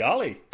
[0.00, 0.49] Golly.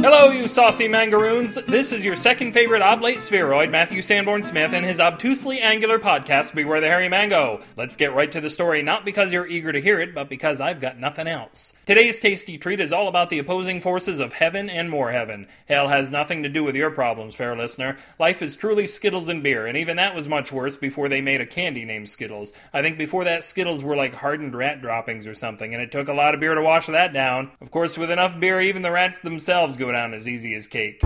[0.00, 1.66] Hello, you saucy mangaroons.
[1.66, 6.54] This is your second favorite oblate spheroid, Matthew Sanborn Smith, and his obtusely angular podcast,
[6.54, 7.62] Beware the Hairy Mango.
[7.76, 10.60] Let's get right to the story, not because you're eager to hear it, but because
[10.60, 11.72] I've got nothing else.
[11.84, 15.48] Today's tasty treat is all about the opposing forces of heaven and more heaven.
[15.66, 17.96] Hell has nothing to do with your problems, fair listener.
[18.20, 21.40] Life is truly Skittles and beer, and even that was much worse before they made
[21.40, 22.52] a candy named Skittles.
[22.72, 26.06] I think before that, Skittles were like hardened rat droppings or something, and it took
[26.06, 27.50] a lot of beer to wash that down.
[27.60, 31.02] Of course, with enough beer, even the rats themselves go down as easy as cake.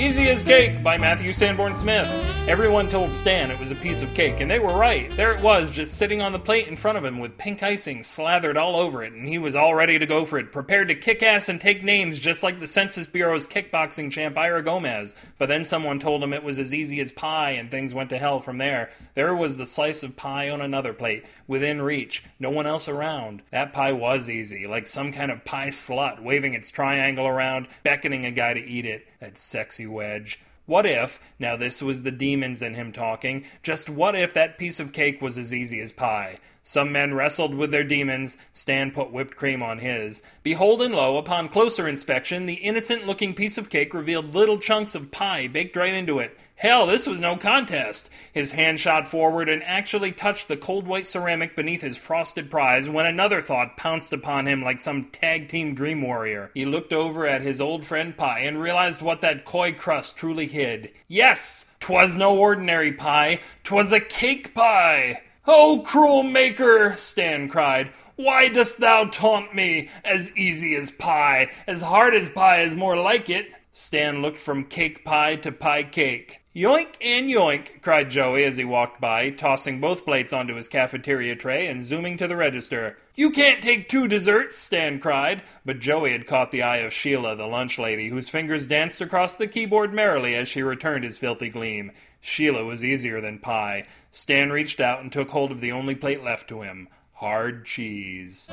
[0.00, 2.08] Easy as Cake by Matthew Sanborn Smith.
[2.48, 5.10] Everyone told Stan it was a piece of cake, and they were right.
[5.10, 8.02] There it was, just sitting on the plate in front of him with pink icing
[8.02, 10.94] slathered all over it, and he was all ready to go for it, prepared to
[10.94, 15.14] kick ass and take names just like the Census Bureau's kickboxing champ Ira Gomez.
[15.36, 18.18] But then someone told him it was as easy as pie, and things went to
[18.18, 18.88] hell from there.
[19.14, 23.42] There was the slice of pie on another plate, within reach, no one else around.
[23.50, 28.24] That pie was easy, like some kind of pie slut waving its triangle around, beckoning
[28.24, 29.06] a guy to eat it.
[29.20, 30.40] That sexy wedge.
[30.66, 34.78] What if, now this was the demons in him talking, just what if that piece
[34.80, 36.38] of cake was as easy as pie?
[36.62, 40.22] Some men wrestled with their demons, Stan put whipped cream on his.
[40.42, 44.94] Behold and lo, upon closer inspection, the innocent looking piece of cake revealed little chunks
[44.94, 46.36] of pie baked right into it.
[46.60, 48.10] Hell, this was no contest.
[48.34, 52.86] His hand shot forward and actually touched the cold white ceramic beneath his frosted prize
[52.86, 56.50] when another thought pounced upon him like some tag team dream warrior.
[56.52, 60.48] He looked over at his old friend Pie and realized what that coy crust truly
[60.48, 60.90] hid.
[61.08, 65.22] Yes, 'twas no ordinary pie, 'twas a cake pie.
[65.46, 67.92] Oh, cruel maker, Stan cried.
[68.16, 69.88] Why dost thou taunt me?
[70.04, 73.46] As easy as pie, as hard as pie is more like it.
[73.72, 76.40] Stan looked from cake pie to pie cake.
[76.54, 81.36] Yoink and yoink, cried Joey as he walked by, tossing both plates onto his cafeteria
[81.36, 82.98] tray and zooming to the register.
[83.14, 87.36] You can't take two desserts, Stan cried, but Joey had caught the eye of Sheila,
[87.36, 91.48] the lunch lady, whose fingers danced across the keyboard merrily as she returned his filthy
[91.48, 91.92] gleam.
[92.20, 93.86] Sheila was easier than pie.
[94.12, 98.48] Stan reached out and took hold of the only plate left to him hard cheese.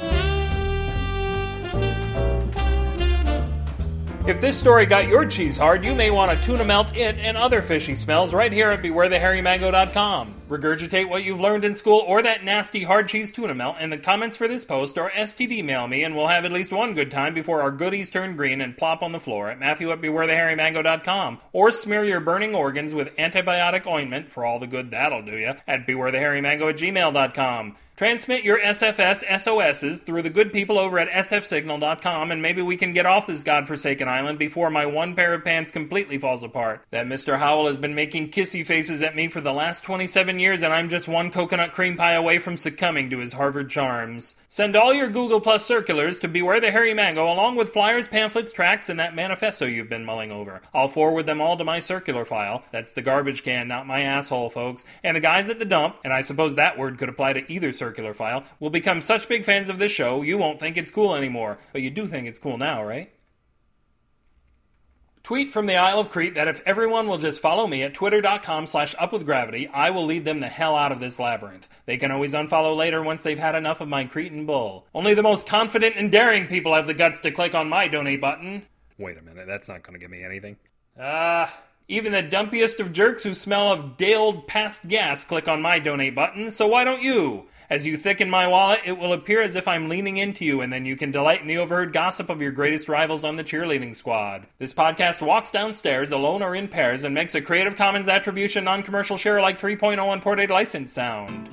[4.27, 7.37] If this story got your cheese hard, you may want to tuna melt it and
[7.37, 10.33] other fishy smells right here at BewareTheHairyMango.com.
[10.49, 13.97] Regurgitate what you've learned in school or that nasty hard cheese tuna melt in the
[13.97, 17.11] comments for this post or STD mail me and we'll have at least one good
[17.11, 21.39] time before our goodies turn green and plop on the floor at Matthew at BewareTheHairyMango.com
[21.51, 25.53] or smear your burning organs with antibiotic ointment for all the good that'll do you
[25.67, 27.75] at BewareTheHairyMango at gmail.com.
[27.97, 32.93] Transmit your SFS SOSs through the good people over at sfsignal.com, and maybe we can
[32.93, 36.85] get off this godforsaken island before my one pair of pants completely falls apart.
[36.91, 37.39] That Mr.
[37.39, 40.89] Howell has been making kissy faces at me for the last 27 years, and I'm
[40.89, 44.35] just one coconut cream pie away from succumbing to his Harvard charms.
[44.47, 48.53] Send all your Google Plus circulars to Beware the Hairy Mango, along with flyers, pamphlets,
[48.53, 50.61] tracts, and that manifesto you've been mulling over.
[50.73, 52.63] I'll forward them all to my circular file.
[52.71, 54.85] That's the garbage can, not my asshole, folks.
[55.03, 57.71] And the guys at the dump, and I suppose that word could apply to either
[57.71, 61.15] circular file will become such big fans of this show you won't think it's cool
[61.15, 61.57] anymore.
[61.73, 63.11] But you do think it's cool now, right?
[65.27, 68.65] Tweet from the Isle of Crete that if everyone will just follow me at twitter.com
[68.65, 71.67] slash upwithgravity, I will lead them the hell out of this labyrinth.
[71.85, 74.87] They can always unfollow later once they've had enough of my Cretan bull.
[74.95, 78.21] Only the most confident and daring people have the guts to click on my donate
[78.21, 78.67] button.
[78.97, 80.55] Wait a minute, that's not going to give me anything.
[80.97, 81.43] Ah.
[81.43, 81.49] Uh,
[81.89, 86.15] even the dumpiest of jerks who smell of day-old past gas click on my donate
[86.15, 87.47] button, so why don't you?
[87.69, 90.71] As you thicken my wallet, it will appear as if I'm leaning into you, and
[90.71, 93.93] then you can delight in the overheard gossip of your greatest rivals on the cheerleading
[93.93, 94.47] squad.
[94.57, 98.83] This podcast walks downstairs, alone or in pairs, and makes a Creative Commons Attribution Non
[98.83, 101.49] Commercial ShareAlike 3.0 unported license sound.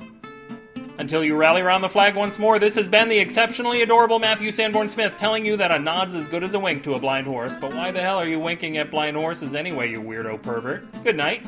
[0.97, 4.53] Until you rally around the flag once more, this has been the exceptionally adorable Matthew
[4.53, 7.27] Sanborn Smith telling you that a nod's as good as a wink to a blind
[7.27, 10.85] horse, but why the hell are you winking at blind horses anyway, you weirdo pervert?
[11.03, 11.45] Good night.